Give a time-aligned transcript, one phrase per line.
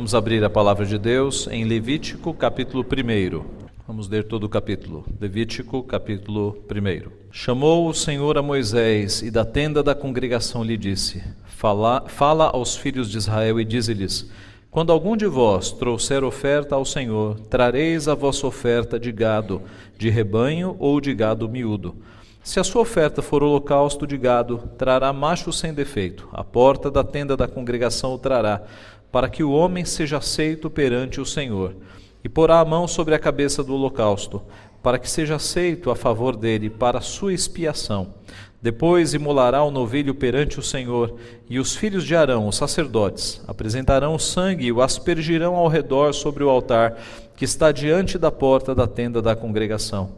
[0.00, 3.44] Vamos abrir a palavra de Deus em Levítico, capítulo 1.
[3.86, 5.04] Vamos ler todo o capítulo.
[5.20, 7.10] Levítico, capítulo 1.
[7.30, 12.76] Chamou o Senhor a Moisés e da tenda da congregação lhe disse: Fala, fala aos
[12.76, 14.30] filhos de Israel e dize-lhes:
[14.70, 19.60] Quando algum de vós trouxer oferta ao Senhor, trareis a vossa oferta de gado,
[19.98, 21.94] de rebanho ou de gado miúdo.
[22.42, 26.26] Se a sua oferta for holocausto de gado, trará macho sem defeito.
[26.32, 28.62] A porta da tenda da congregação o trará
[29.10, 31.74] para que o homem seja aceito perante o Senhor,
[32.22, 34.42] e porá a mão sobre a cabeça do holocausto,
[34.82, 38.14] para que seja aceito a favor dele para sua expiação.
[38.62, 41.16] Depois imolará o novilho perante o Senhor,
[41.48, 46.12] e os filhos de Arão, os sacerdotes, apresentarão o sangue e o aspergirão ao redor
[46.12, 46.96] sobre o altar
[47.36, 50.12] que está diante da porta da tenda da congregação.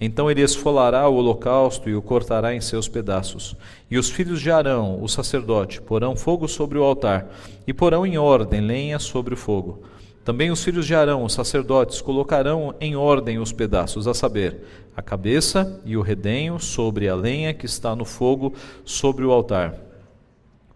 [0.00, 3.56] Então ele esfolará o holocausto e o cortará em seus pedaços.
[3.90, 7.26] E os filhos de Arão, o sacerdote, porão fogo sobre o altar,
[7.66, 9.82] e porão em ordem lenha sobre o fogo.
[10.22, 14.60] Também os filhos de Arão, os sacerdotes, colocarão em ordem os pedaços, a saber,
[14.94, 18.52] a cabeça e o redenho sobre a lenha que está no fogo
[18.84, 19.74] sobre o altar.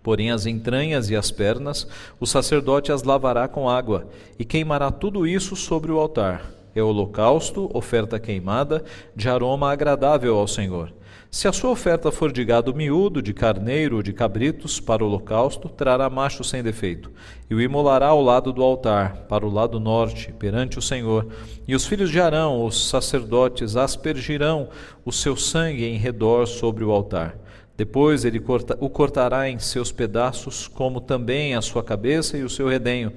[0.03, 1.87] Porém, as entranhas e as pernas,
[2.19, 4.07] o sacerdote as lavará com água,
[4.39, 8.83] e queimará tudo isso sobre o altar é holocausto, oferta queimada,
[9.15, 10.93] de aroma agradável ao Senhor.
[11.31, 15.07] Se a sua oferta for de gado miúdo, de carneiro ou de cabritos para o
[15.07, 17.13] holocausto, trará macho sem defeito,
[17.49, 21.29] e o imolará ao lado do altar, para o lado norte, perante o Senhor.
[21.69, 24.71] E os filhos de Arão, os sacerdotes, aspergirão
[25.05, 27.37] o seu sangue em redor sobre o altar.
[27.77, 28.43] Depois ele
[28.81, 33.13] o cortará em seus pedaços, como também a sua cabeça e o seu redenho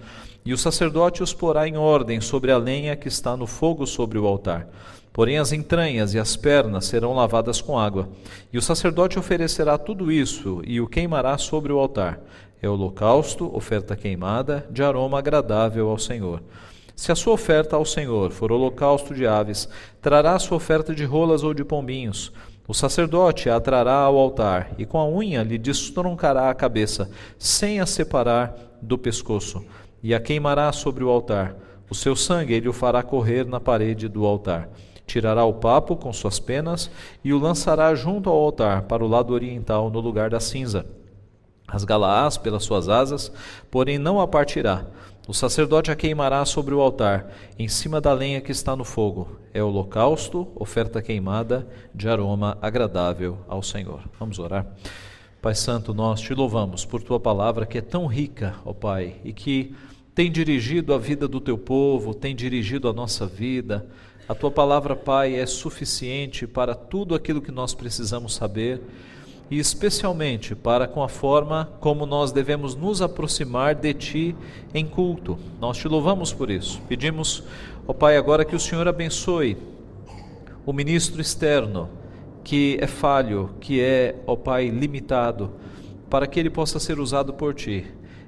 [0.45, 4.19] e o sacerdote os porá em ordem sobre a lenha que está no fogo sobre
[4.19, 4.67] o altar.
[5.13, 8.09] Porém, as entranhas e as pernas serão lavadas com água.
[8.51, 12.19] E o sacerdote oferecerá tudo isso e o queimará sobre o altar.
[12.61, 16.41] É holocausto, oferta queimada, de aroma agradável ao Senhor.
[16.95, 19.69] Se a sua oferta ao Senhor for holocausto de aves,
[20.01, 22.31] trará sua oferta de rolas ou de pombinhos.
[22.67, 27.79] O sacerdote a trará ao altar e com a unha lhe destroncará a cabeça, sem
[27.79, 29.63] a separar do pescoço
[30.03, 31.55] e a queimará sobre o altar.
[31.89, 34.69] O seu sangue ele o fará correr na parede do altar.
[35.07, 36.91] Tirará o papo com suas penas
[37.23, 40.85] e o lançará junto ao altar, para o lado oriental, no lugar da cinza.
[41.67, 43.31] Rasgá-la-ás pelas suas asas,
[43.71, 44.85] porém não a partirá.
[45.25, 49.39] O sacerdote a queimará sobre o altar, em cima da lenha que está no fogo.
[49.53, 51.65] É holocausto, oferta queimada,
[51.95, 54.01] de aroma agradável ao Senhor.
[54.19, 54.67] Vamos orar.
[55.41, 59.31] Pai Santo, nós te louvamos por tua palavra que é tão rica, ó Pai, e
[59.31, 59.75] que
[60.15, 63.85] tem dirigido a vida do teu povo, tem dirigido a nossa vida.
[64.29, 68.81] A tua palavra, Pai, é suficiente para tudo aquilo que nós precisamos saber
[69.49, 74.35] e especialmente para com a forma como nós devemos nos aproximar de ti
[74.73, 75.37] em culto.
[75.59, 76.79] Nós te louvamos por isso.
[76.87, 77.43] Pedimos,
[77.87, 79.57] ó Pai, agora que o Senhor abençoe
[80.65, 81.89] o ministro externo,
[82.43, 85.51] que é falho, que é, ó Pai, limitado,
[86.09, 87.85] para que ele possa ser usado por ti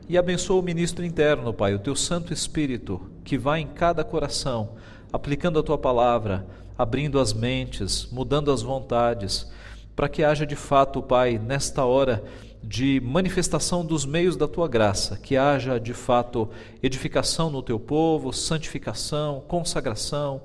[0.07, 4.75] e abençoa o ministro interno, Pai, o teu Santo Espírito, que vai em cada coração,
[5.11, 6.45] aplicando a tua palavra,
[6.77, 9.51] abrindo as mentes, mudando as vontades,
[9.95, 12.23] para que haja de fato, Pai, nesta hora
[12.61, 16.49] de manifestação dos meios da tua graça, que haja de fato
[16.81, 20.41] edificação no teu povo, santificação, consagração.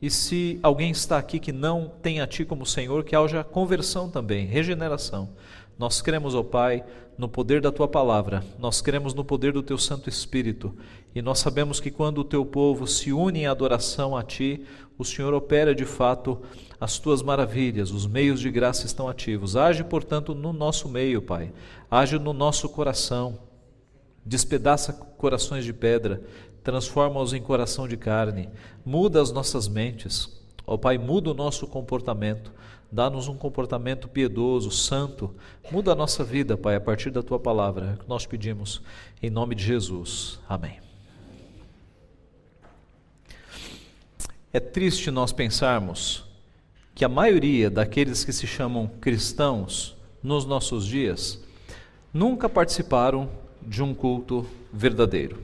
[0.00, 4.08] E se alguém está aqui que não tem a ti como Senhor, que haja conversão
[4.08, 5.28] também, regeneração.
[5.80, 6.84] Nós cremos, ó Pai,
[7.16, 10.76] no poder da tua palavra, nós cremos no poder do teu Santo Espírito.
[11.14, 14.62] E nós sabemos que quando o teu povo se une em adoração a ti,
[14.98, 16.38] o Senhor opera de fato
[16.78, 19.56] as tuas maravilhas, os meios de graça estão ativos.
[19.56, 21.50] Age, portanto, no nosso meio, Pai,
[21.90, 23.38] age no nosso coração,
[24.22, 26.22] despedaça corações de pedra,
[26.62, 28.50] transforma-os em coração de carne,
[28.84, 30.28] muda as nossas mentes,
[30.66, 32.52] ó Pai, muda o nosso comportamento
[32.92, 35.34] Dá-nos um comportamento piedoso, santo.
[35.70, 37.98] Muda a nossa vida, Pai, a partir da tua palavra.
[38.00, 38.82] É nós pedimos
[39.22, 40.40] em nome de Jesus.
[40.48, 40.80] Amém.
[44.52, 46.24] É triste nós pensarmos
[46.92, 51.40] que a maioria daqueles que se chamam cristãos nos nossos dias
[52.12, 53.30] nunca participaram
[53.62, 55.40] de um culto verdadeiro.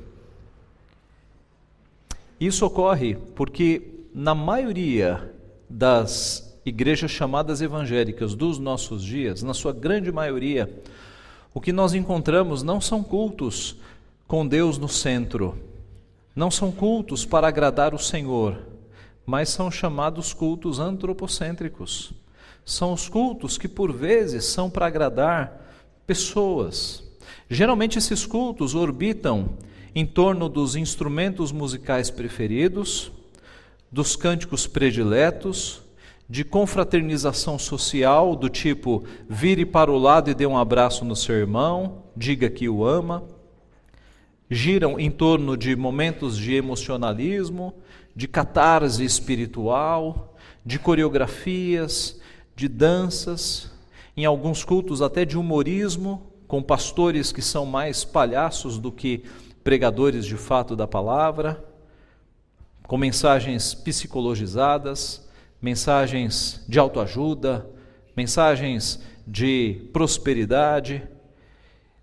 [2.40, 5.32] Isso ocorre porque, na maioria
[5.70, 10.82] das igrejas chamadas evangélicas dos nossos dias, na sua grande maioria,
[11.54, 13.76] o que nós encontramos não são cultos
[14.26, 15.56] com Deus no centro,
[16.34, 18.58] não são cultos para agradar o Senhor,
[19.24, 22.12] mas são chamados cultos antropocêntricos.
[22.64, 25.70] São os cultos que por vezes são para agradar
[26.04, 27.04] pessoas.
[27.48, 29.50] Geralmente esses cultos orbitam
[29.94, 33.12] em torno dos instrumentos musicais preferidos,
[33.90, 35.85] dos cânticos prediletos,
[36.28, 41.36] de confraternização social, do tipo vire para o lado e dê um abraço no seu
[41.36, 43.24] irmão, diga que o ama.
[44.50, 47.74] Giram em torno de momentos de emocionalismo,
[48.14, 52.20] de catarse espiritual, de coreografias,
[52.54, 53.70] de danças,
[54.16, 59.24] em alguns cultos até de humorismo, com pastores que são mais palhaços do que
[59.62, 61.62] pregadores de fato da palavra,
[62.84, 65.25] com mensagens psicologizadas,
[65.60, 67.68] mensagens de autoajuda,
[68.16, 71.02] mensagens de prosperidade,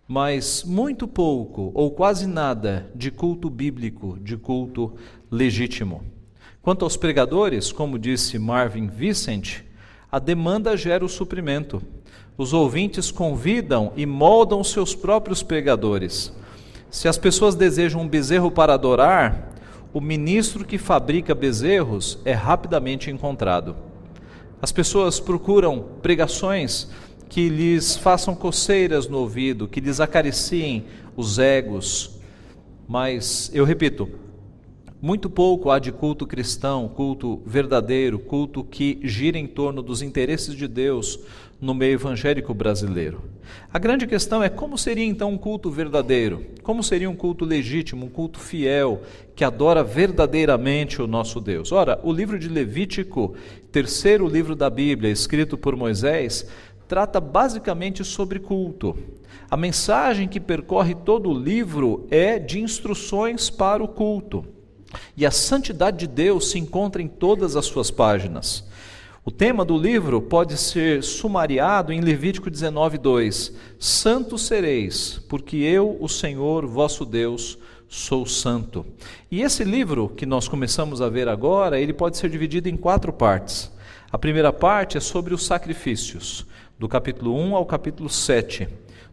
[0.07, 4.93] mas muito pouco ou quase nada de culto bíblico, de culto
[5.31, 6.03] legítimo.
[6.61, 9.61] Quanto aos pregadores, como disse Marvin Vincent,
[10.11, 11.81] a demanda gera o suprimento.
[12.37, 16.33] Os ouvintes convidam e moldam seus próprios pregadores.
[16.89, 19.52] Se as pessoas desejam um bezerro para adorar,
[19.93, 23.75] o ministro que fabrica bezerros é rapidamente encontrado.
[24.59, 26.89] As pessoas procuram pregações
[27.29, 30.85] que lhes façam coceiras no ouvido, que lhes acariciem
[31.15, 32.19] os egos.
[32.87, 34.09] Mas, eu repito,
[35.01, 40.55] muito pouco há de culto cristão, culto verdadeiro, culto que gira em torno dos interesses
[40.55, 41.19] de Deus
[41.63, 43.23] no meio evangélico brasileiro.
[43.71, 46.45] A grande questão é como seria então um culto verdadeiro?
[46.61, 49.01] Como seria um culto legítimo, um culto fiel,
[49.33, 51.71] que adora verdadeiramente o nosso Deus?
[51.71, 53.33] Ora, o livro de Levítico,
[53.71, 56.45] terceiro livro da Bíblia, escrito por Moisés,
[56.85, 58.97] trata basicamente sobre culto.
[59.49, 64.45] A mensagem que percorre todo o livro é de instruções para o culto.
[65.15, 68.67] E a santidade de Deus se encontra em todas as suas páginas.
[69.25, 73.53] O tema do livro pode ser sumariado em Levítico 19:2.
[73.79, 78.85] Santos sereis, porque eu, o Senhor, vosso Deus, sou santo.
[79.31, 83.13] E esse livro que nós começamos a ver agora, ele pode ser dividido em quatro
[83.13, 83.71] partes.
[84.11, 86.45] A primeira parte é sobre os sacrifícios,
[86.77, 88.67] do capítulo 1 ao capítulo 7.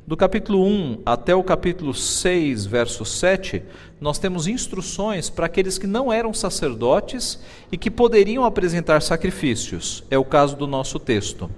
[0.06, 3.62] Do capítulo 1 até o capítulo 6, verso 7,
[4.00, 7.38] nós temos instruções para aqueles que não eram sacerdotes
[7.70, 10.02] e que poderiam apresentar sacrifícios.
[10.10, 11.48] É o caso do nosso texto.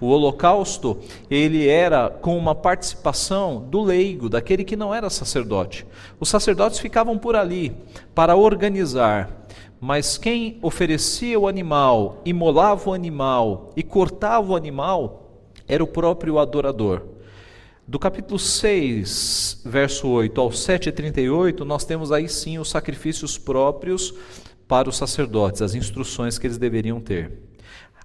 [0.00, 0.98] O holocausto,
[1.30, 5.86] ele era com uma participação do leigo, daquele que não era sacerdote.
[6.20, 7.72] Os sacerdotes ficavam por ali
[8.14, 9.46] para organizar,
[9.80, 15.20] mas quem oferecia o animal, imolava o animal e cortava o animal
[15.66, 17.11] era o próprio adorador.
[17.86, 24.14] Do capítulo 6, verso 8 ao 7,38, nós temos aí sim os sacrifícios próprios
[24.68, 27.32] para os sacerdotes, as instruções que eles deveriam ter.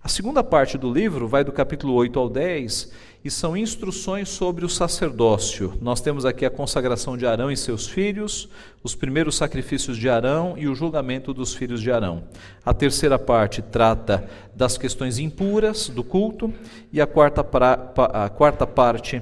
[0.02, 2.92] A segunda parte do livro vai do capítulo 8 ao 10
[3.24, 5.78] e são instruções sobre o sacerdócio.
[5.80, 8.50] Nós temos aqui a consagração de Arão e seus filhos,
[8.84, 12.24] os primeiros sacrifícios de Arão e o julgamento dos filhos de Arão.
[12.66, 16.52] A terceira parte trata das questões impuras do culto
[16.92, 19.22] e a quarta, pra, a quarta parte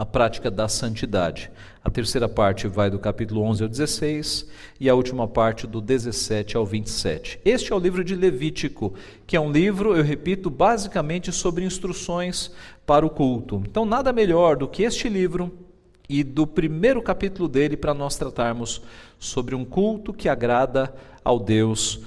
[0.00, 1.50] a prática da santidade.
[1.84, 4.48] A terceira parte vai do capítulo 11 ao 16
[4.80, 7.38] e a última parte do 17 ao 27.
[7.44, 8.94] Este é o livro de Levítico,
[9.26, 12.50] que é um livro, eu repito, basicamente sobre instruções
[12.86, 13.62] para o culto.
[13.68, 15.52] Então, nada melhor do que este livro
[16.08, 18.80] e do primeiro capítulo dele para nós tratarmos
[19.18, 22.00] sobre um culto que agrada ao Deus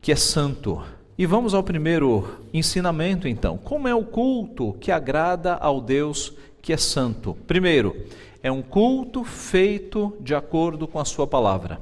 [0.00, 0.82] que é santo.
[1.18, 3.58] E vamos ao primeiro ensinamento então.
[3.58, 6.32] Como é o culto que agrada ao Deus
[6.64, 7.36] que é santo.
[7.46, 7.94] Primeiro,
[8.42, 11.78] é um culto feito de acordo com a sua palavra.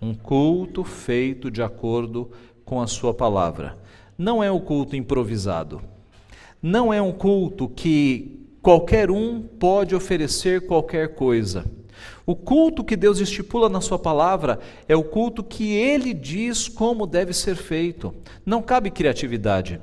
[0.00, 2.30] Um culto feito de acordo
[2.64, 3.76] com a sua palavra.
[4.16, 5.82] Não é um culto improvisado.
[6.62, 11.66] Não é um culto que qualquer um pode oferecer qualquer coisa.
[12.24, 14.58] O culto que Deus estipula na Sua palavra
[14.88, 18.14] é o culto que Ele diz como deve ser feito.
[18.46, 19.78] Não cabe criatividade,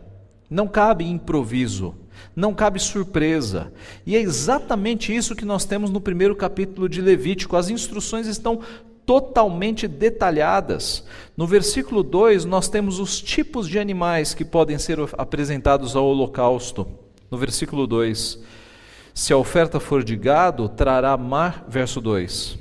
[0.50, 1.96] não cabe improviso,
[2.36, 3.72] não cabe surpresa.
[4.06, 7.56] E é exatamente isso que nós temos no primeiro capítulo de Levítico.
[7.56, 8.62] As instruções estão
[9.06, 11.03] totalmente detalhadas.
[11.36, 16.88] No versículo 2, nós temos os tipos de animais que podem ser apresentados ao holocausto.
[17.30, 18.39] No versículo 2,
[19.13, 22.58] se a oferta for de gado, trará mar, verso 2.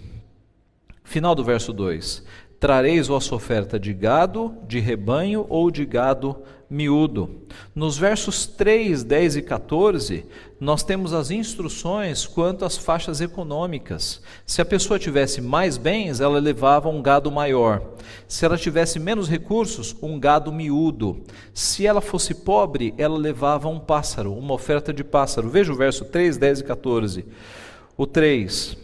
[1.05, 2.25] Final do verso 2:
[2.59, 6.43] Trareis vossa oferta de gado, de rebanho ou de gado
[6.73, 7.43] miúdo.
[7.75, 10.25] Nos versos 3, 10 e 14,
[10.59, 14.23] nós temos as instruções quanto às faixas econômicas.
[14.47, 17.83] Se a pessoa tivesse mais bens, ela levava um gado maior.
[18.27, 21.23] Se ela tivesse menos recursos, um gado miúdo.
[21.53, 25.51] Se ela fosse pobre, ela levava um pássaro, uma oferta de pássaro.
[25.51, 27.27] Veja o verso 3, 10 e 14.
[27.99, 28.79] O 3.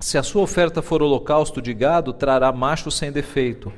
[0.00, 3.72] Se a sua oferta for holocausto de gado, trará macho sem defeito.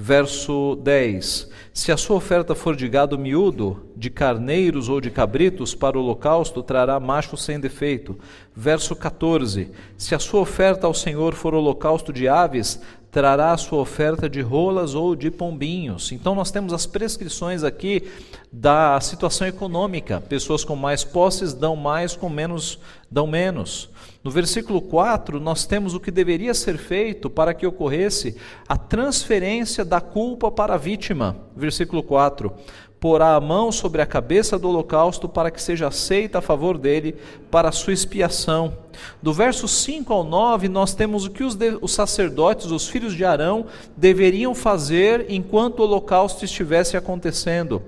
[0.00, 5.74] Verso 10: Se a sua oferta for de gado miúdo, de carneiros ou de cabritos,
[5.74, 8.16] para o holocausto, trará macho sem defeito.
[8.54, 13.80] Verso 14: Se a sua oferta ao Senhor for holocausto de aves, trará a sua
[13.80, 16.12] oferta de rolas ou de pombinhos.
[16.12, 18.08] Então nós temos as prescrições aqui
[18.52, 20.20] da situação econômica.
[20.20, 22.78] Pessoas com mais posses dão mais, com menos
[23.10, 23.90] dão menos.
[24.28, 28.36] No versículo 4, nós temos o que deveria ser feito para que ocorresse
[28.68, 31.34] a transferência da culpa para a vítima.
[31.56, 32.52] Versículo 4:
[33.00, 37.16] porá a mão sobre a cabeça do holocausto para que seja aceita a favor dele
[37.50, 38.76] para a sua expiação.
[39.22, 43.14] Do verso 5 ao 9, nós temos o que os, de, os sacerdotes, os filhos
[43.14, 43.64] de Arão,
[43.96, 47.82] deveriam fazer enquanto o holocausto estivesse acontecendo.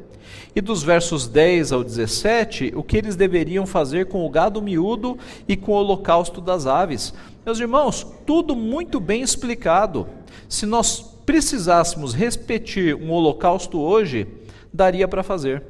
[0.55, 5.19] E dos versos 10 ao 17, o que eles deveriam fazer com o gado miúdo
[5.47, 7.15] e com o holocausto das aves.
[7.45, 10.07] Meus irmãos, tudo muito bem explicado.
[10.49, 14.27] Se nós precisássemos repetir um holocausto hoje,
[14.73, 15.63] daria para fazer.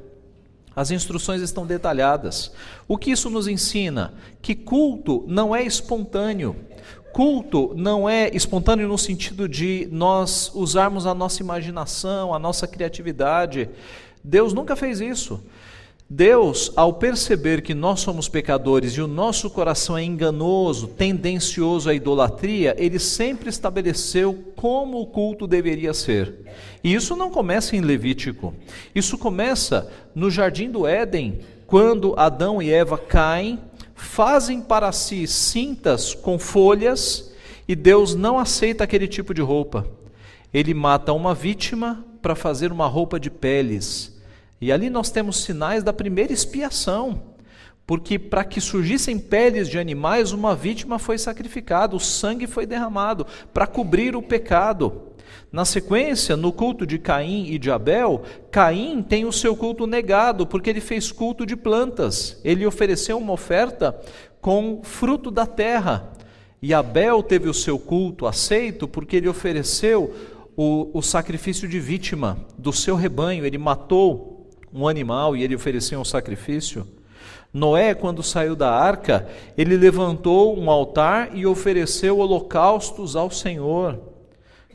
[0.75, 2.53] As instruções estão detalhadas.
[2.87, 4.15] O que isso nos ensina?
[4.41, 6.57] Que culto não é espontâneo.
[7.13, 13.69] Culto não é espontâneo no sentido de nós usarmos a nossa imaginação, a nossa criatividade.
[14.23, 15.41] Deus nunca fez isso.
[16.13, 21.95] Deus, ao perceber que nós somos pecadores e o nosso coração é enganoso, tendencioso à
[21.95, 26.35] idolatria, ele sempre estabeleceu como o culto deveria ser.
[26.83, 28.53] E isso não começa em Levítico.
[28.93, 33.61] Isso começa no jardim do Éden, quando Adão e Eva caem,
[33.95, 37.33] fazem para si cintas com folhas
[37.69, 39.87] e Deus não aceita aquele tipo de roupa.
[40.53, 44.10] Ele mata uma vítima para fazer uma roupa de peles
[44.61, 47.23] e ali nós temos sinais da primeira expiação,
[47.87, 53.27] porque para que surgissem peles de animais, uma vítima foi sacrificada, o sangue foi derramado
[53.53, 55.11] para cobrir o pecado.
[55.51, 60.47] Na sequência, no culto de Caim e de Abel, Caim tem o seu culto negado,
[60.47, 62.41] porque ele fez culto de plantas.
[62.45, 63.99] Ele ofereceu uma oferta
[64.41, 66.13] com fruto da terra.
[66.63, 70.15] E Abel teve o seu culto aceito, porque ele ofereceu
[70.57, 73.45] o, o sacrifício de vítima do seu rebanho.
[73.45, 74.30] Ele matou
[74.73, 76.87] um animal e ele oferecia um sacrifício.
[77.53, 83.99] Noé, quando saiu da arca, ele levantou um altar e ofereceu holocaustos ao Senhor.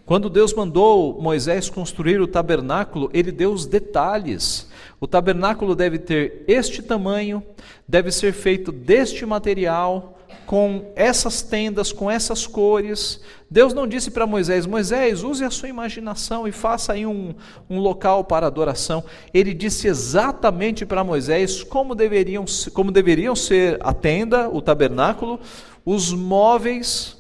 [0.06, 4.70] Quando Deus mandou Moisés construir o tabernáculo, ele deu os detalhes.
[5.00, 7.42] O tabernáculo deve ter este tamanho,
[7.88, 10.15] deve ser feito deste material,
[10.46, 13.22] com essas tendas, com essas cores.
[13.50, 17.34] Deus não disse para Moisés: Moisés, use a sua imaginação e faça aí um,
[17.70, 19.04] um local para adoração.
[19.34, 25.40] Ele disse exatamente para Moisés como deveriam, como deveriam ser a tenda, o tabernáculo,
[25.86, 27.16] os móveis.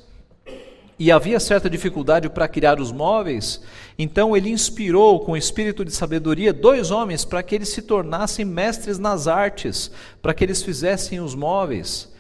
[0.98, 3.62] E havia certa dificuldade para criar os móveis,
[4.00, 8.98] então ele inspirou com espírito de sabedoria dois homens para que eles se tornassem mestres
[8.98, 9.92] nas artes,
[10.22, 12.15] para que eles fizessem os móveis.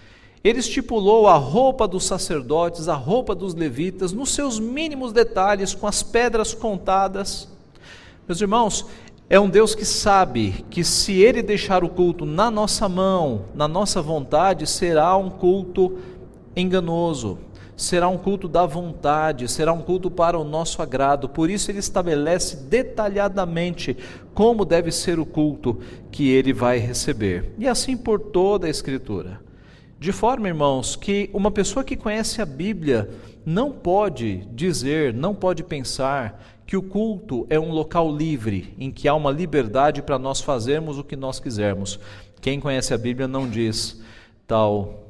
[0.45, 5.87] Ele estipulou a roupa dos sacerdotes, a roupa dos levitas, nos seus mínimos detalhes, com
[5.87, 7.49] as pedras contadas.
[8.27, 8.85] Meus irmãos,
[9.27, 13.67] é um Deus que sabe que se ele deixar o culto na nossa mão, na
[13.67, 15.97] nossa vontade, será um culto
[16.55, 17.39] enganoso,
[17.75, 21.27] será um culto da vontade, será um culto para o nosso agrado.
[21.27, 23.97] Por isso ele estabelece detalhadamente
[24.35, 25.79] como deve ser o culto
[26.11, 27.51] que ele vai receber.
[27.57, 29.43] E assim por toda a escritura.
[29.99, 33.09] De forma, irmãos, que uma pessoa que conhece a Bíblia
[33.45, 39.07] não pode dizer, não pode pensar que o culto é um local livre, em que
[39.07, 41.99] há uma liberdade para nós fazermos o que nós quisermos.
[42.41, 44.01] Quem conhece a Bíblia não diz
[44.47, 45.05] tal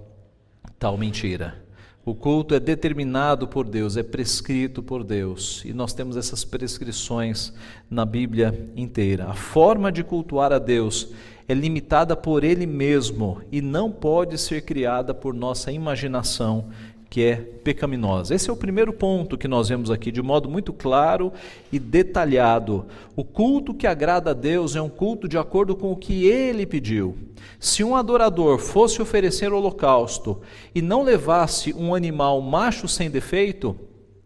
[0.77, 1.63] tal mentira.
[2.05, 7.51] O culto é determinado por Deus, é prescrito por Deus, e nós temos essas prescrições
[7.89, 9.27] na Bíblia inteira.
[9.27, 11.11] A forma de cultuar a Deus
[11.47, 16.65] é limitada por Ele mesmo e não pode ser criada por nossa imaginação,
[17.09, 18.33] que é pecaminosa.
[18.33, 21.31] Esse é o primeiro ponto que nós vemos aqui de modo muito claro
[21.71, 22.85] e detalhado.
[23.15, 26.65] O culto que agrada a Deus é um culto de acordo com o que Ele
[26.65, 27.15] pediu.
[27.59, 30.41] Se um adorador fosse oferecer holocausto
[30.73, 33.75] e não levasse um animal macho sem defeito,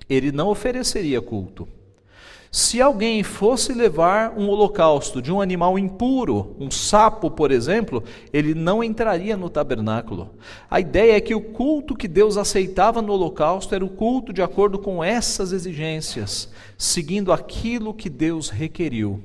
[0.09, 1.67] ele não ofereceria culto.
[2.51, 8.03] Se alguém fosse levar um holocausto de um animal impuro, um sapo, por exemplo,
[8.33, 10.31] ele não entraria no tabernáculo.
[10.67, 14.41] A ideia é que o culto que Deus aceitava no holocausto era o culto de
[14.41, 19.23] acordo com essas exigências, seguindo aquilo que Deus requeriu.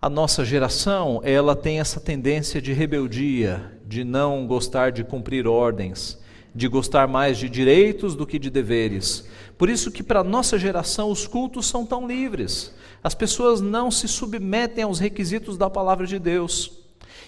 [0.00, 6.18] A nossa geração, ela tem essa tendência de rebeldia, de não gostar de cumprir ordens,
[6.54, 9.26] de gostar mais de direitos do que de deveres.
[9.58, 12.72] Por isso que para nossa geração os cultos são tão livres.
[13.02, 16.72] As pessoas não se submetem aos requisitos da palavra de Deus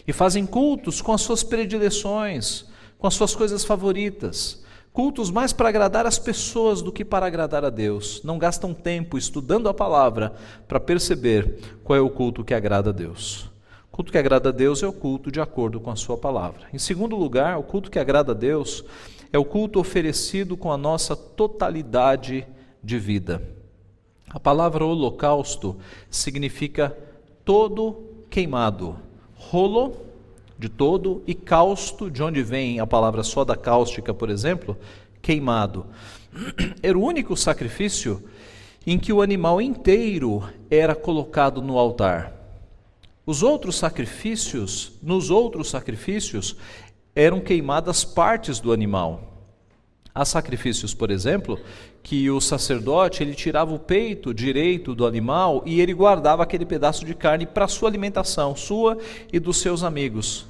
[0.06, 2.64] e fazem cultos com as suas predileções,
[2.98, 4.64] com as suas coisas favoritas.
[4.92, 8.22] Cultos mais para agradar as pessoas do que para agradar a Deus.
[8.24, 10.34] Não gastam tempo estudando a palavra
[10.66, 13.50] para perceber qual é o culto que agrada a Deus.
[13.92, 16.62] O culto que agrada a Deus é o culto de acordo com a sua palavra.
[16.72, 18.84] Em segundo lugar, o culto que agrada a Deus
[19.32, 22.46] é o culto oferecido com a nossa totalidade
[22.82, 23.42] de vida.
[24.28, 25.76] A palavra holocausto
[26.10, 26.96] significa
[27.44, 28.96] todo queimado.
[29.34, 30.06] Rolo
[30.58, 34.76] de todo, e causto, de onde vem a palavra soda cáustica, por exemplo,
[35.20, 35.86] queimado.
[36.82, 38.22] Era o único sacrifício
[38.86, 42.32] em que o animal inteiro era colocado no altar.
[43.26, 46.56] Os outros sacrifícios, nos outros sacrifícios,
[47.16, 49.32] eram queimadas partes do animal.
[50.14, 51.58] Há sacrifícios, por exemplo,
[52.02, 57.04] que o sacerdote ele tirava o peito direito do animal e ele guardava aquele pedaço
[57.04, 58.96] de carne para sua alimentação, sua
[59.32, 60.46] e dos seus amigos.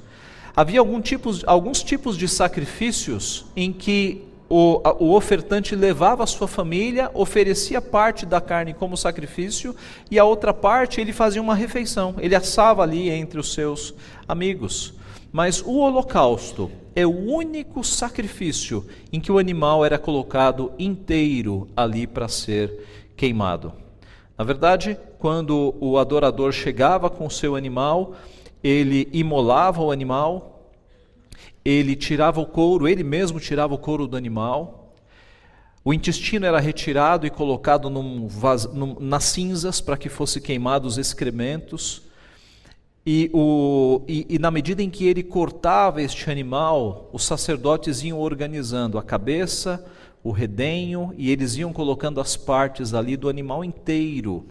[0.55, 1.01] Havia algum
[1.45, 8.25] alguns tipos de sacrifícios em que o, o ofertante levava a sua família, oferecia parte
[8.25, 9.75] da carne como sacrifício
[10.09, 13.93] e a outra parte ele fazia uma refeição, ele assava ali entre os seus
[14.27, 14.96] amigos.
[15.31, 22.07] Mas o holocausto é o único sacrifício em que o animal era colocado inteiro ali
[22.07, 23.73] para ser queimado.
[24.37, 28.15] Na verdade, quando o adorador chegava com o seu animal,
[28.63, 30.71] ele imolava o animal,
[31.63, 34.87] ele tirava o couro, ele mesmo tirava o couro do animal,
[35.87, 38.27] o intestino era retirado e colocado num,
[38.73, 42.01] num, nas cinzas para que fosse queimado os excrementos.
[43.09, 48.19] E, o, e, e, na medida em que ele cortava este animal, os sacerdotes iam
[48.19, 49.81] organizando a cabeça,
[50.21, 54.45] o redenho, e eles iam colocando as partes ali do animal inteiro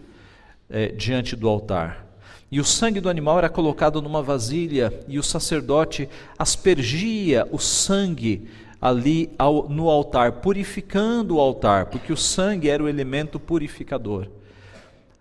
[0.67, 2.07] é, diante do altar.
[2.51, 8.49] E o sangue do animal era colocado numa vasilha, e o sacerdote aspergia o sangue
[8.81, 14.25] ali ao, no altar, purificando o altar, porque o sangue era o elemento purificador.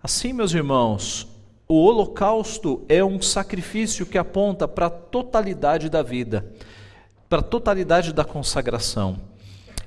[0.02, 1.36] Assim, meus irmãos,
[1.68, 6.46] o holocausto é um sacrifício que aponta para a totalidade da vida,
[7.29, 9.18] para a totalidade da consagração.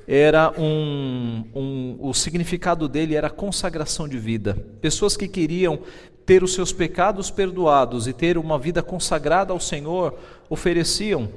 [0.05, 4.57] Era um, um, o significado dele era consagração de vida.
[4.81, 5.79] Pessoas que queriam
[6.25, 10.17] ter os seus pecados perdoados e ter uma vida consagrada ao Senhor
[10.49, 11.29] ofereciam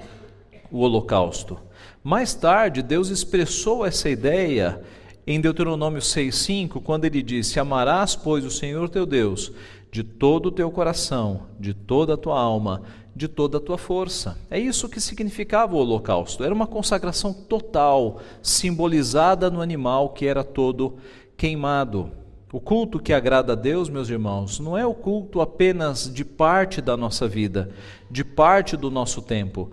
[0.70, 1.58] o holocausto.
[2.02, 4.82] Mais tarde, Deus expressou essa ideia
[5.24, 9.52] em Deuteronômio 6,5, quando ele disse: Amarás, pois, o Senhor teu Deus
[9.92, 12.80] de todo o teu coração, de toda a tua alma,
[13.14, 14.38] de toda a tua força.
[14.50, 16.42] É isso que significava o holocausto.
[16.42, 20.96] Era uma consagração total, simbolizada no animal que era todo
[21.36, 22.10] queimado.
[22.50, 26.80] O culto que agrada a Deus, meus irmãos, não é o culto apenas de parte
[26.80, 27.70] da nossa vida,
[28.10, 29.72] de parte do nosso tempo.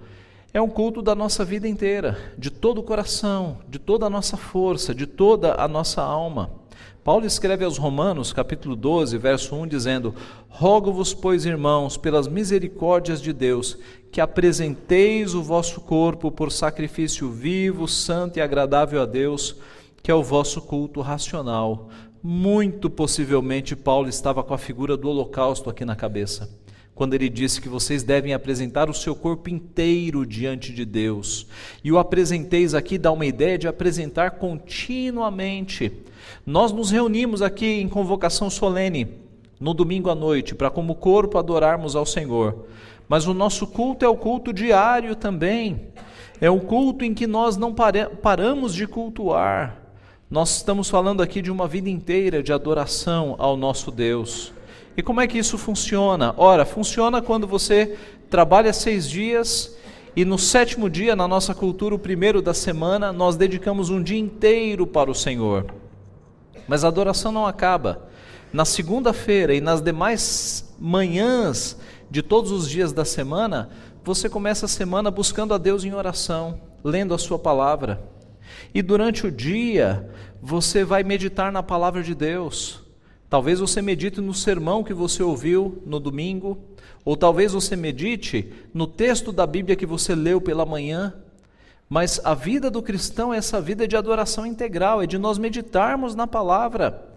[0.54, 4.36] É um culto da nossa vida inteira, de todo o coração, de toda a nossa
[4.36, 6.59] força, de toda a nossa alma.
[7.04, 10.14] Paulo escreve aos Romanos, capítulo 12, verso 1, dizendo:
[10.48, 13.78] Rogo-vos, pois, irmãos, pelas misericórdias de Deus,
[14.12, 19.56] que apresenteis o vosso corpo por sacrifício vivo, santo e agradável a Deus,
[20.04, 21.90] que é o vosso culto racional.
[22.22, 26.59] Muito possivelmente Paulo estava com a figura do holocausto aqui na cabeça
[27.00, 31.48] quando ele disse que vocês devem apresentar o seu corpo inteiro diante de Deus.
[31.82, 35.94] E o apresenteis aqui dá uma ideia de apresentar continuamente.
[36.46, 39.08] Nós nos reunimos aqui em convocação solene
[39.62, 42.66] no domingo à noite para como corpo adorarmos ao Senhor.
[43.08, 45.88] Mas o nosso culto é o culto diário também.
[46.42, 49.78] É um culto em que nós não paramos de cultuar.
[50.30, 54.52] Nós estamos falando aqui de uma vida inteira de adoração ao nosso Deus.
[55.00, 56.34] E como é que isso funciona?
[56.36, 57.98] Ora, funciona quando você
[58.30, 59.78] trabalha seis dias
[60.14, 64.20] e no sétimo dia, na nossa cultura, o primeiro da semana, nós dedicamos um dia
[64.20, 65.74] inteiro para o Senhor.
[66.68, 68.10] Mas a adoração não acaba.
[68.52, 71.78] Na segunda-feira e nas demais manhãs
[72.12, 73.70] de todos os dias da semana,
[74.04, 78.04] você começa a semana buscando a Deus em oração, lendo a Sua palavra.
[78.74, 80.10] E durante o dia,
[80.42, 82.89] você vai meditar na palavra de Deus.
[83.30, 86.58] Talvez você medite no sermão que você ouviu no domingo,
[87.06, 91.14] ou talvez você medite no texto da Bíblia que você leu pela manhã.
[91.88, 96.16] Mas a vida do cristão é essa vida de adoração integral, é de nós meditarmos
[96.16, 97.08] na palavra.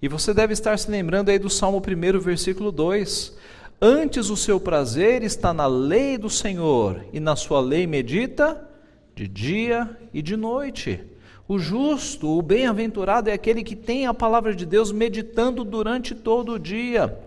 [0.00, 3.36] E você deve estar se lembrando aí do Salmo 1, versículo 2.
[3.80, 8.68] Antes o seu prazer está na lei do Senhor, e na sua lei medita
[9.14, 11.00] de dia e de noite.
[11.48, 16.52] O justo, o bem-aventurado é aquele que tem a palavra de Deus meditando durante todo
[16.52, 17.18] o dia.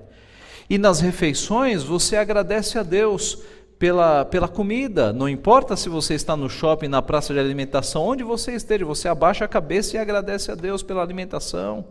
[0.69, 3.43] E nas refeições você agradece a Deus
[3.77, 8.23] pela, pela comida, não importa se você está no shopping, na praça de alimentação, onde
[8.23, 11.85] você esteja, você abaixa a cabeça e agradece a Deus pela alimentação.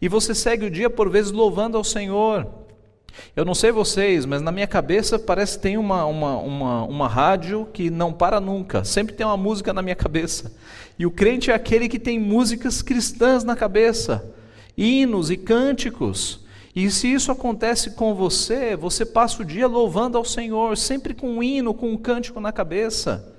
[0.00, 2.46] E você segue o dia por vezes louvando ao Senhor.
[3.34, 7.08] Eu não sei vocês, mas na minha cabeça parece que tem uma, uma, uma, uma
[7.08, 10.52] rádio que não para nunca, sempre tem uma música na minha cabeça.
[10.98, 14.24] E o crente é aquele que tem músicas cristãs na cabeça,
[14.76, 16.40] hinos e cânticos.
[16.74, 21.36] E se isso acontece com você, você passa o dia louvando ao Senhor, sempre com
[21.36, 23.32] um hino, com um cântico na cabeça.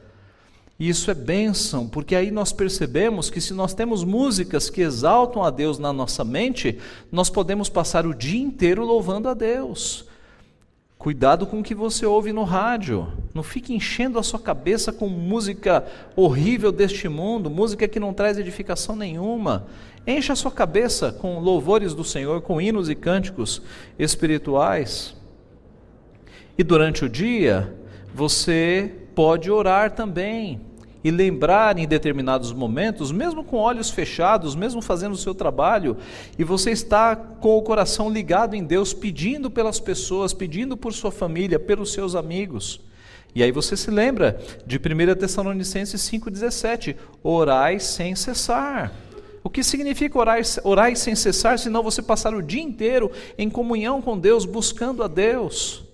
[0.77, 5.41] E isso é bênção, porque aí nós percebemos que se nós temos músicas que exaltam
[5.41, 6.77] a Deus na nossa mente,
[7.09, 10.05] nós podemos passar o dia inteiro louvando a Deus.
[10.97, 13.07] Cuidado com o que você ouve no rádio.
[13.33, 18.37] Não fique enchendo a sua cabeça com música horrível deste mundo, música que não traz
[18.37, 19.67] edificação nenhuma.
[20.07, 23.61] Encha a sua cabeça com louvores do Senhor, com hinos e cânticos
[23.99, 25.15] espirituais.
[26.57, 27.75] E durante o dia,
[28.13, 30.61] você pode orar também
[31.05, 35.97] e lembrar em determinados momentos, mesmo com olhos fechados, mesmo fazendo o seu trabalho,
[36.35, 41.11] e você está com o coração ligado em Deus, pedindo pelas pessoas, pedindo por sua
[41.11, 42.81] família, pelos seus amigos.
[43.35, 48.91] E aí você se lembra de 1 Tessalonicenses 5,17: orai sem cessar.
[49.43, 54.01] O que significa orar, orar sem cessar, senão você passar o dia inteiro em comunhão
[54.01, 55.84] com Deus, buscando a Deus?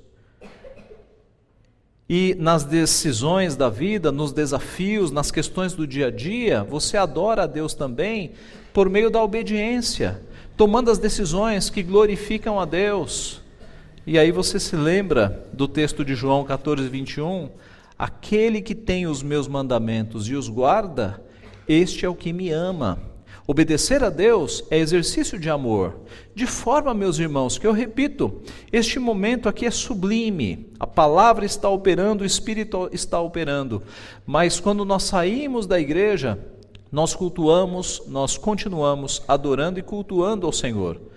[2.13, 7.43] E nas decisões da vida, nos desafios, nas questões do dia a dia, você adora
[7.43, 8.33] a Deus também
[8.73, 10.21] por meio da obediência,
[10.57, 13.39] tomando as decisões que glorificam a Deus.
[14.05, 17.49] E aí você se lembra do texto de João 14, 21?
[17.97, 21.23] Aquele que tem os meus mandamentos e os guarda,
[21.65, 22.99] este é o que me ama.
[23.51, 25.95] Obedecer a Deus é exercício de amor.
[26.33, 30.71] De forma, meus irmãos, que eu repito, este momento aqui é sublime.
[30.79, 33.83] A palavra está operando, o Espírito está operando.
[34.25, 36.39] Mas quando nós saímos da igreja,
[36.89, 41.11] nós cultuamos, nós continuamos adorando e cultuando ao Senhor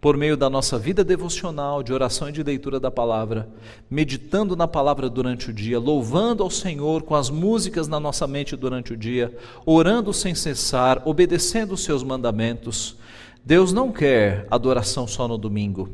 [0.00, 3.48] por meio da nossa vida devocional, de oração e de leitura da palavra,
[3.90, 8.56] meditando na palavra durante o dia, louvando ao Senhor com as músicas na nossa mente
[8.56, 9.36] durante o dia,
[9.66, 12.96] orando sem cessar, obedecendo os seus mandamentos.
[13.44, 15.90] Deus não quer adoração só no domingo.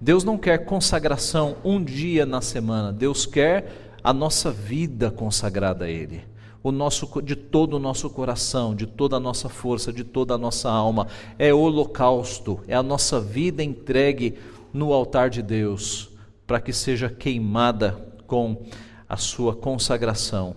[0.00, 2.92] Deus não quer consagração um dia na semana.
[2.92, 6.30] Deus quer a nossa vida consagrada a Ele
[6.62, 10.38] o nosso, de todo o nosso coração, de toda a nossa força, de toda a
[10.38, 11.06] nossa alma.
[11.38, 14.34] É holocausto, é a nossa vida entregue
[14.72, 16.10] no altar de Deus,
[16.46, 17.92] para que seja queimada
[18.26, 18.62] com
[19.08, 20.54] a sua consagração.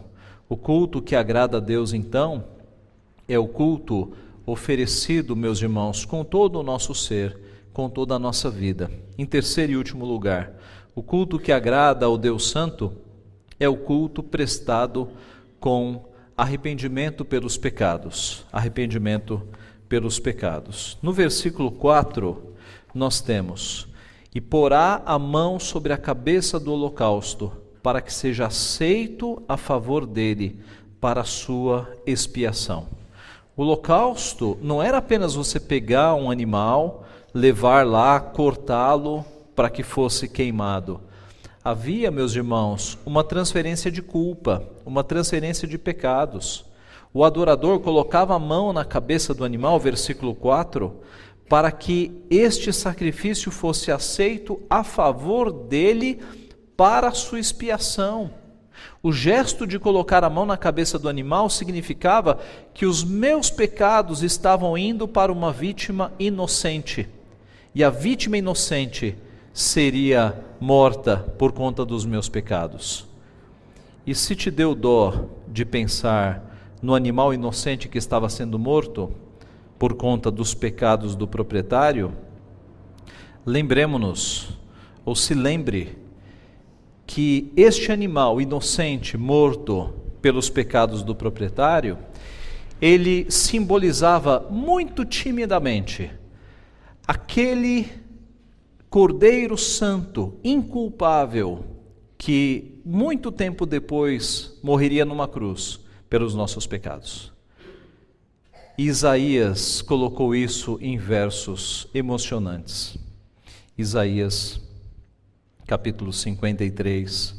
[0.47, 2.43] O culto que agrada a Deus, então,
[3.27, 4.11] é o culto
[4.45, 7.39] oferecido, meus irmãos, com todo o nosso ser,
[7.71, 8.91] com toda a nossa vida.
[9.17, 10.53] Em terceiro e último lugar,
[10.93, 12.93] o culto que agrada ao Deus Santo
[13.59, 15.09] é o culto prestado
[15.63, 16.03] com
[16.35, 18.45] arrependimento pelos pecados.
[18.51, 19.47] Arrependimento
[19.87, 20.97] pelos pecados.
[21.01, 22.53] No versículo 4,
[22.93, 23.87] nós temos:
[24.35, 27.49] E porá a mão sobre a cabeça do holocausto,
[27.81, 30.59] para que seja aceito a favor dele,
[30.99, 32.89] para sua expiação.
[33.55, 39.23] O holocausto não era apenas você pegar um animal, levar lá, cortá-lo
[39.55, 40.99] para que fosse queimado
[41.65, 46.65] Havia, meus irmãos, uma transferência de culpa, uma transferência de pecados.
[47.13, 50.93] O adorador colocava a mão na cabeça do animal, versículo 4,
[51.47, 56.19] para que este sacrifício fosse aceito a favor dele
[56.75, 58.33] para sua expiação.
[59.01, 62.39] O gesto de colocar a mão na cabeça do animal significava
[62.73, 67.07] que os meus pecados estavam indo para uma vítima inocente.
[67.73, 69.15] E a vítima inocente
[69.53, 73.07] seria morta por conta dos meus pecados.
[74.05, 79.11] E se te deu dó de pensar no animal inocente que estava sendo morto
[79.77, 82.13] por conta dos pecados do proprietário,
[83.45, 84.57] lembremos-nos,
[85.05, 85.97] ou se lembre,
[87.05, 91.97] que este animal inocente morto pelos pecados do proprietário,
[92.81, 96.09] ele simbolizava muito timidamente
[97.07, 98.02] aquele
[98.93, 101.65] Cordeiro Santo, inculpável,
[102.15, 107.33] que muito tempo depois morreria numa cruz pelos nossos pecados.
[108.77, 112.95] Isaías colocou isso em versos emocionantes.
[113.75, 114.61] Isaías,
[115.65, 117.33] capítulo 53,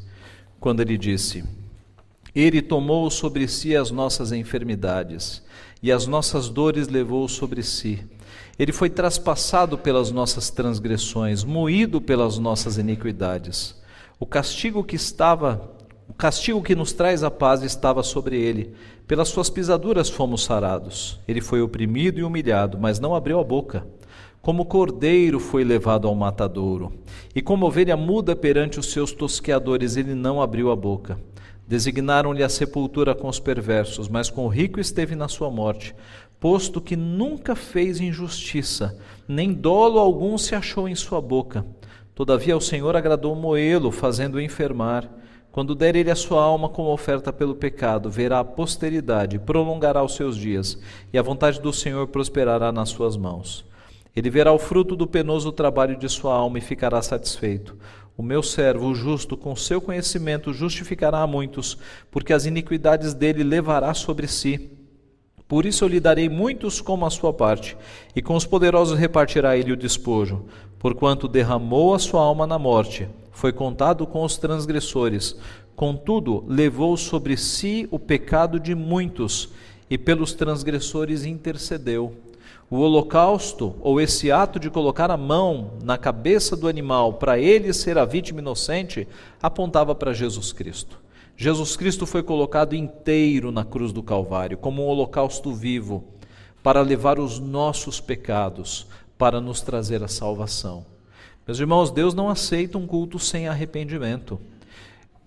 [0.59, 1.45] quando ele disse:
[2.35, 5.41] Ele tomou sobre si as nossas enfermidades
[5.81, 8.05] e as nossas dores levou sobre si.
[8.59, 13.81] Ele foi traspassado pelas nossas transgressões, moído pelas nossas iniquidades.
[14.19, 15.73] O castigo que estava,
[16.09, 18.75] o castigo que nos traz a paz estava sobre ele.
[19.07, 21.21] Pelas suas pisaduras fomos sarados.
[21.27, 23.87] Ele foi oprimido e humilhado, mas não abriu a boca.
[24.41, 26.93] Como cordeiro foi levado ao matadouro,
[27.35, 31.19] e como ovelha muda perante os seus tosqueadores, ele não abriu a boca.
[31.67, 35.95] Designaram-lhe a sepultura com os perversos, mas com o rico esteve na sua morte,
[36.45, 41.65] posto que nunca fez injustiça, nem dolo algum se achou em sua boca.
[42.15, 45.11] Todavia o Senhor agradou Moelo, fazendo-o enfermar.
[45.51, 50.17] Quando der ele a sua alma como oferta pelo pecado, verá a posteridade, prolongará os
[50.17, 50.79] seus dias,
[51.11, 53.65] e a vontade do Senhor prosperará nas suas mãos.
[54.15, 57.75] Ele verá o fruto do penoso trabalho de sua alma e ficará satisfeito.
[58.19, 61.79] O meu servo, o justo, com seu conhecimento justificará a muitos,
[62.11, 64.74] porque as iniquidades dele levará sobre si.
[65.47, 67.77] Por isso eu lhe darei muitos como a sua parte,
[68.17, 70.45] e com os poderosos repartirá ele o despojo,
[70.79, 75.37] porquanto derramou a sua alma na morte, foi contado com os transgressores,
[75.77, 79.51] contudo levou sobre si o pecado de muitos,
[79.91, 82.15] e pelos transgressores intercedeu.
[82.71, 87.73] O holocausto, ou esse ato de colocar a mão na cabeça do animal para ele
[87.75, 89.07] ser a vítima inocente,
[89.43, 91.04] apontava para Jesus Cristo.
[91.37, 96.05] Jesus Cristo foi colocado inteiro na cruz do Calvário, como um holocausto vivo,
[96.63, 98.87] para levar os nossos pecados,
[99.19, 100.87] para nos trazer a salvação.
[101.47, 104.41] Meus irmãos, Deus não aceita um culto sem arrependimento.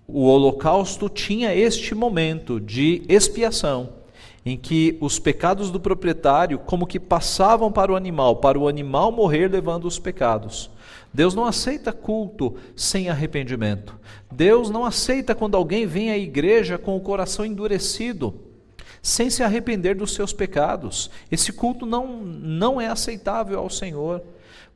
[0.06, 3.90] O holocausto tinha este momento de expiação
[4.44, 9.12] em que os pecados do proprietário como que passavam para o animal, para o animal
[9.12, 10.70] morrer levando os pecados.
[11.12, 13.98] Deus não aceita culto sem arrependimento.
[14.30, 18.34] Deus não aceita quando alguém vem à igreja com o coração endurecido,
[19.02, 21.10] sem se arrepender dos seus pecados.
[21.30, 24.22] Esse culto não, não é aceitável ao Senhor.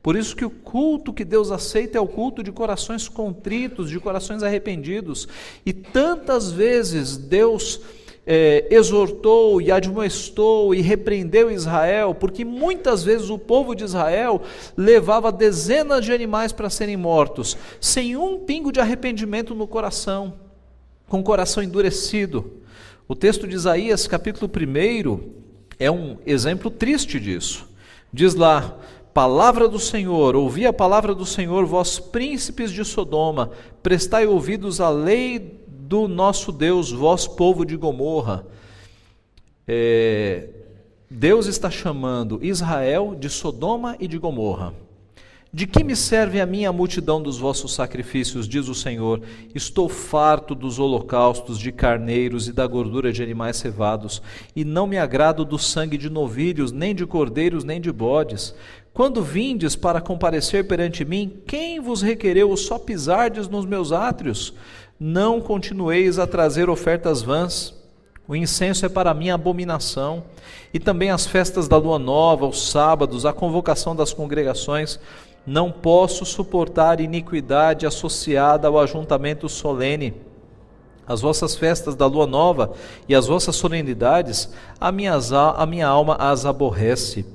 [0.01, 3.99] Por isso que o culto que Deus aceita é o culto de corações contritos, de
[3.99, 5.29] corações arrependidos.
[5.65, 7.79] E tantas vezes Deus
[8.25, 14.41] é, exortou e admoestou e repreendeu Israel, porque muitas vezes o povo de Israel
[14.77, 20.35] levava dezenas de animais para serem mortos, sem um pingo de arrependimento no coração,
[21.07, 22.59] com o coração endurecido.
[23.07, 25.19] O texto de Isaías, capítulo 1,
[25.77, 27.67] é um exemplo triste disso.
[28.11, 28.77] Diz lá:
[29.13, 34.89] Palavra do Senhor, ouvi a palavra do Senhor, vós príncipes de Sodoma, prestai ouvidos à
[34.89, 35.62] lei
[35.93, 38.47] do nosso Deus, vós povo de Gomorra.
[39.67, 40.49] É,
[41.07, 44.73] Deus está chamando Israel de Sodoma e de Gomorra.
[45.53, 49.21] De que me serve a minha multidão dos vossos sacrifícios, diz o Senhor?
[49.53, 54.19] Estou farto dos holocaustos de carneiros e da gordura de animais cevados,
[54.55, 58.55] e não me agrado do sangue de novilhos, nem de cordeiros, nem de bodes.
[58.91, 64.55] Quando vindes para comparecer perante mim, quem vos requereu o só pisardes nos meus átrios?
[64.99, 67.73] Não continueis a trazer ofertas vãs.
[68.27, 70.23] O incenso é para mim abominação,
[70.73, 74.99] e também as festas da lua nova, os sábados, a convocação das congregações.
[75.45, 80.13] Não posso suportar iniquidade associada ao ajuntamento solene.
[81.05, 82.71] As vossas festas da lua nova
[83.09, 87.25] e as vossas solenidades, a, minhas, a minha alma as aborrece.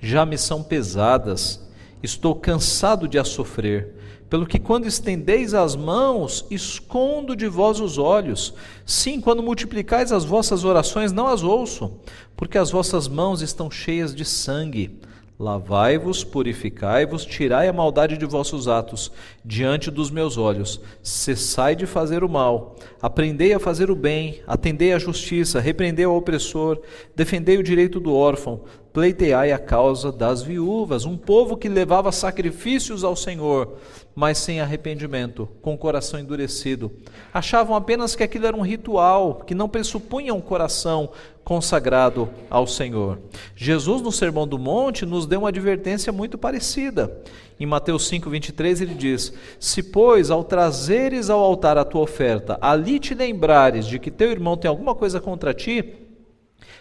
[0.00, 1.60] Já me são pesadas,
[2.02, 3.95] estou cansado de as sofrer
[4.28, 8.54] pelo que quando estendeis as mãos, escondo de vós os olhos.
[8.84, 11.92] Sim, quando multiplicais as vossas orações, não as ouço,
[12.36, 15.00] porque as vossas mãos estão cheias de sangue.
[15.38, 19.12] Lavai-vos, purificai-vos, tirai a maldade de vossos atos
[19.44, 20.80] diante dos meus olhos.
[21.02, 26.16] Cessai de fazer o mal, aprendei a fazer o bem, atendei à justiça, repreendei ao
[26.16, 26.80] opressor,
[27.14, 28.62] defendei o direito do órfão,
[28.94, 33.76] pleiteai a causa das viúvas, um povo que levava sacrifícios ao Senhor,
[34.16, 36.90] mas sem arrependimento, com o coração endurecido.
[37.34, 41.10] Achavam apenas que aquilo era um ritual, que não pressupunha um coração
[41.44, 43.18] consagrado ao Senhor.
[43.54, 47.22] Jesus, no Sermão do Monte, nos deu uma advertência muito parecida.
[47.60, 52.56] Em Mateus 5, 23, ele diz: Se, pois, ao trazeres ao altar a tua oferta,
[52.62, 56.05] ali te lembrares de que teu irmão tem alguma coisa contra ti,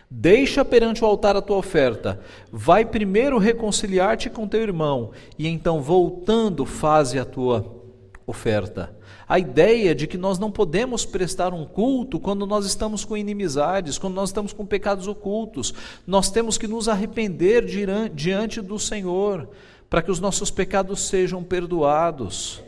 [0.09, 2.19] Deixa perante o altar a tua oferta.
[2.51, 7.83] Vai primeiro reconciliar-te com teu irmão e então voltando faze a tua
[8.27, 8.95] oferta.
[9.27, 13.97] A ideia de que nós não podemos prestar um culto quando nós estamos com inimizades,
[13.97, 15.73] quando nós estamos com pecados ocultos.
[16.05, 17.65] Nós temos que nos arrepender
[18.13, 19.49] diante do Senhor
[19.89, 22.61] para que os nossos pecados sejam perdoados.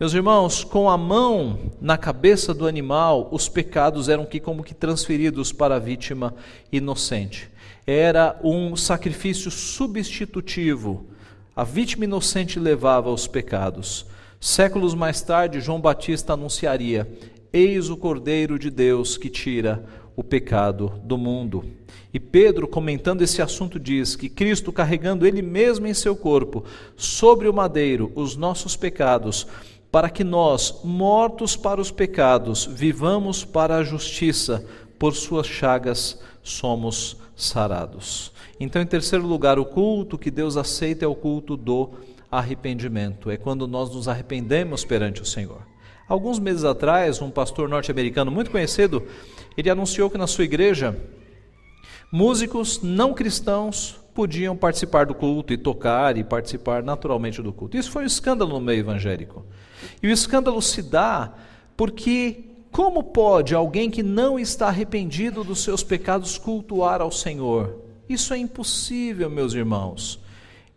[0.00, 4.72] Meus irmãos, com a mão na cabeça do animal, os pecados eram que como que
[4.72, 6.34] transferidos para a vítima
[6.72, 7.50] inocente.
[7.86, 11.04] Era um sacrifício substitutivo.
[11.54, 14.06] A vítima inocente levava os pecados.
[14.40, 17.06] Séculos mais tarde, João Batista anunciaria:
[17.52, 19.84] Eis o Cordeiro de Deus que tira
[20.16, 21.62] o pecado do mundo.
[22.12, 26.64] E Pedro, comentando esse assunto, diz que Cristo, carregando Ele mesmo em seu corpo,
[26.96, 29.46] sobre o madeiro, os nossos pecados,
[29.90, 34.64] para que nós, mortos para os pecados, vivamos para a justiça,
[34.98, 38.32] por suas chagas somos sarados.
[38.58, 41.90] Então, em terceiro lugar, o culto que Deus aceita é o culto do
[42.30, 43.30] arrependimento.
[43.30, 45.62] É quando nós nos arrependemos perante o Senhor.
[46.06, 49.06] Alguns meses atrás, um pastor norte-americano muito conhecido,
[49.56, 50.96] ele anunciou que na sua igreja
[52.12, 57.76] músicos não cristãos podiam participar do culto e tocar e participar naturalmente do culto.
[57.76, 59.46] Isso foi um escândalo no meio evangélico.
[60.02, 61.32] E o escândalo se dá
[61.76, 67.80] porque como pode alguém que não está arrependido dos seus pecados cultuar ao Senhor?
[68.08, 70.20] Isso é impossível, meus irmãos.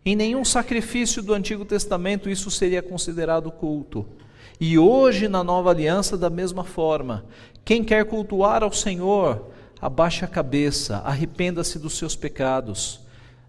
[0.04, 4.04] Em nenhum sacrifício do Antigo Testamento isso seria considerado culto.
[4.60, 7.24] E hoje, na nova aliança, da mesma forma,
[7.64, 13.00] quem quer cultuar ao Senhor, abaixe a cabeça, arrependa-se dos seus pecados.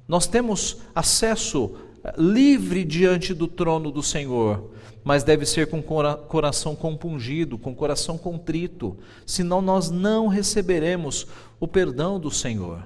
[0.08, 1.76] Nós temos acesso
[2.18, 4.72] livre diante do trono do Senhor,
[5.04, 11.28] mas deve ser com coração compungido, com coração contrito, senão nós não receberemos
[11.60, 12.84] o perdão do Senhor.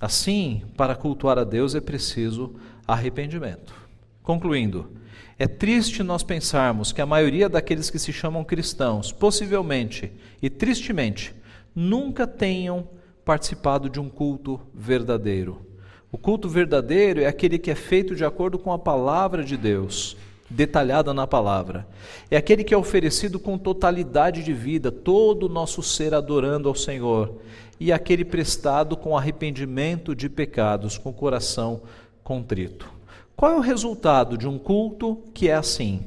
[0.00, 2.54] Assim, para cultuar a Deus é preciso
[2.86, 3.74] arrependimento.
[4.22, 4.90] Concluindo,
[5.38, 10.10] é triste nós pensarmos que a maioria daqueles que se chamam cristãos, possivelmente
[10.42, 11.34] e tristemente,
[11.74, 12.88] nunca tenham
[13.24, 15.67] participado de um culto verdadeiro.
[16.10, 20.16] O culto verdadeiro é aquele que é feito de acordo com a palavra de Deus,
[20.48, 21.86] detalhada na palavra.
[22.30, 26.74] É aquele que é oferecido com totalidade de vida, todo o nosso ser adorando ao
[26.74, 27.42] Senhor,
[27.78, 31.82] e aquele prestado com arrependimento de pecados, com coração
[32.24, 32.90] contrito.
[33.36, 36.06] Qual é o resultado de um culto que é assim?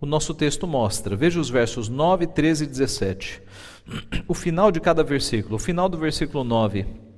[0.00, 3.42] O nosso texto mostra, veja os versos 9, 13 e 17.
[4.26, 7.09] O final de cada versículo, o final do versículo 9.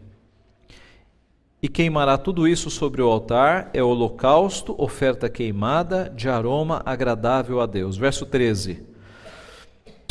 [1.62, 7.66] E queimará tudo isso sobre o altar, é holocausto, oferta queimada, de aroma agradável a
[7.66, 7.96] Deus.
[7.96, 8.84] Verso 13.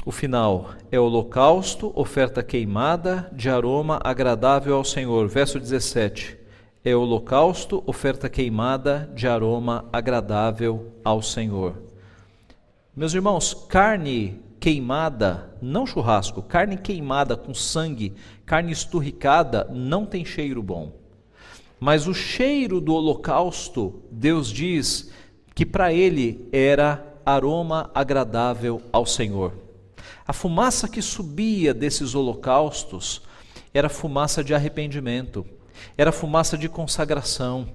[0.06, 5.28] O final é holocausto, oferta queimada, de aroma agradável ao Senhor.
[5.28, 6.40] Verso 17
[6.84, 11.76] é holocausto, oferta queimada de aroma agradável ao Senhor.
[12.96, 20.64] Meus irmãos, carne queimada, não churrasco, carne queimada com sangue, carne esturricada, não tem cheiro
[20.64, 21.01] bom.
[21.82, 25.12] Mas o cheiro do holocausto, Deus diz
[25.54, 29.52] que para ele era aroma agradável ao Senhor.
[30.26, 33.22] A fumaça que subia desses holocaustos
[33.74, 35.46] era fumaça de arrependimento
[35.98, 37.68] era fumaça de consagração.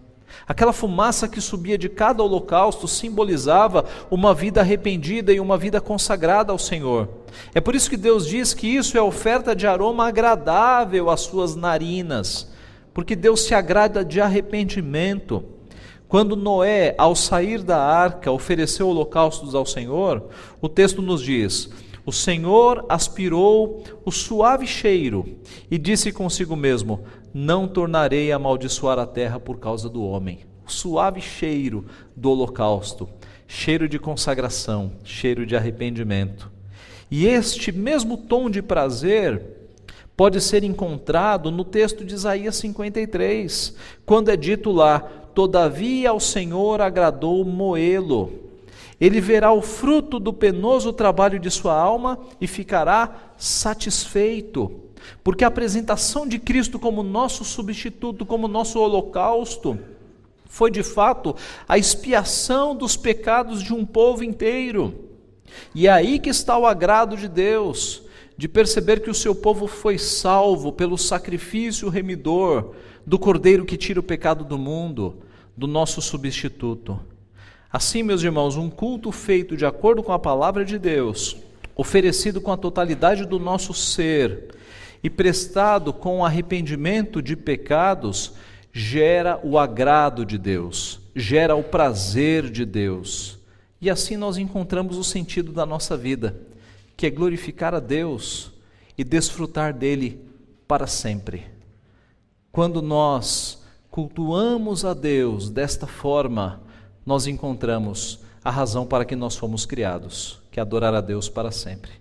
[0.47, 6.53] Aquela fumaça que subia de cada holocausto simbolizava uma vida arrependida e uma vida consagrada
[6.53, 7.09] ao Senhor.
[7.55, 11.57] É por isso que Deus diz que isso é oferta de aroma agradável às suas
[11.57, 12.51] narinas,
[12.97, 15.45] porque Deus se agrada de arrependimento.
[16.09, 20.31] Quando Noé, ao sair da arca, ofereceu holocaustos ao Senhor,
[20.63, 21.69] o texto nos diz:
[22.07, 25.37] O Senhor aspirou o suave cheiro
[25.71, 27.05] e disse consigo mesmo:
[27.35, 30.39] não tornarei a amaldiçoar a terra por causa do homem.
[30.67, 31.85] O suave cheiro
[32.17, 33.07] do holocausto,
[33.47, 36.51] cheiro de consagração, cheiro de arrependimento.
[37.11, 39.56] E este mesmo tom de prazer
[40.16, 43.74] pode ser encontrado no texto de Isaías 53,
[44.05, 45.00] quando é dito lá:
[45.35, 48.33] Todavia ao Senhor agradou moê-lo.
[48.98, 54.81] Ele verá o fruto do penoso trabalho de sua alma e ficará satisfeito.
[55.22, 59.79] Porque a apresentação de Cristo como nosso substituto, como nosso holocausto,
[60.46, 61.37] foi de fato
[61.68, 64.94] a expiação dos pecados de um povo inteiro.
[65.75, 68.02] E é aí que está o agrado de Deus,
[68.37, 72.75] de perceber que o seu povo foi salvo pelo sacrifício remidor
[73.07, 75.19] do Cordeiro que tira o pecado do mundo,
[75.57, 77.01] do nosso substituto.
[77.73, 81.37] Assim, meus irmãos, um culto feito de acordo com a palavra de Deus,
[81.75, 84.55] oferecido com a totalidade do nosso ser,
[85.03, 88.33] e prestado com arrependimento de pecados,
[88.73, 93.39] gera o agrado de Deus, gera o prazer de Deus.
[93.81, 96.37] E assim nós encontramos o sentido da nossa vida,
[96.97, 98.53] que é glorificar a Deus
[98.97, 100.21] e desfrutar dele
[100.67, 101.47] para sempre.
[102.51, 106.63] Quando nós cultuamos a Deus desta forma,
[107.05, 111.51] nós encontramos a razão para que nós fomos criados, que é adorar a Deus para
[111.51, 111.92] sempre.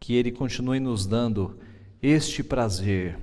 [0.00, 1.58] Que Ele continue nos dando
[2.02, 3.18] este prazer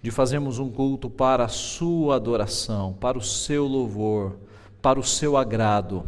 [0.00, 4.36] de fazermos um culto para a Sua adoração, para o Seu louvor,
[4.80, 6.06] para o Seu agrado.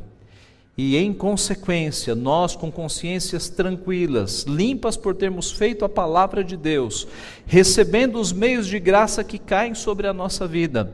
[0.78, 7.08] E em consequência, nós com consciências tranquilas, limpas por termos feito a palavra de Deus,
[7.46, 10.92] recebendo os meios de graça que caem sobre a nossa vida,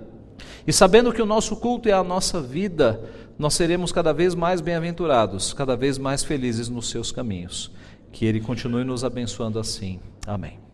[0.66, 3.02] e sabendo que o nosso culto é a nossa vida,
[3.38, 7.72] nós seremos cada vez mais bem-aventurados, cada vez mais felizes nos seus caminhos.
[8.12, 9.98] Que Ele continue nos abençoando assim.
[10.26, 10.71] Amém.